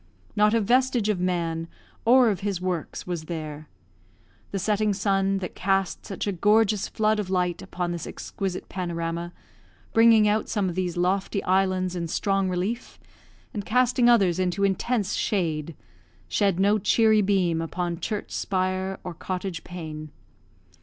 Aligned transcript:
Not 0.35 0.55
a 0.55 0.61
vestige 0.61 1.09
of 1.09 1.19
man, 1.19 1.67
or 2.05 2.31
of 2.31 2.39
his 2.39 2.59
works, 2.59 3.05
was 3.05 3.25
there. 3.25 3.69
The 4.49 4.57
setting 4.57 4.93
sun 4.95 5.37
that 5.45 5.53
cast 5.53 6.07
such 6.07 6.25
a 6.25 6.31
gorgeous 6.31 6.87
flood 6.87 7.19
of 7.19 7.29
light 7.29 7.61
upon 7.61 7.91
this 7.91 8.07
exquisite 8.07 8.67
panorama, 8.67 9.31
bringing 9.93 10.27
out 10.27 10.49
some 10.49 10.67
of 10.69 10.73
these 10.73 10.97
lofty 10.97 11.43
islands 11.43 11.95
in 11.95 12.07
strong 12.07 12.49
relief, 12.49 12.99
and 13.53 13.63
casting 13.63 14.09
others 14.09 14.39
into 14.39 14.63
intense 14.63 15.13
shade, 15.13 15.75
shed 16.27 16.59
no 16.59 16.79
cheery 16.79 17.21
beam 17.21 17.61
upon 17.61 17.99
church 17.99 18.31
spire 18.31 18.97
or 19.03 19.13
cottage 19.13 19.63
pane. 19.63 20.09